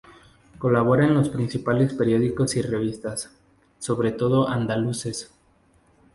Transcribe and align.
Colabora 0.57 1.05
en 1.05 1.13
los 1.13 1.29
principales 1.29 1.93
periódicos 1.93 2.55
y 2.55 2.63
revistas, 2.63 3.29
sobre 3.77 4.11
todo 4.11 4.49
andaluces. 4.49 5.31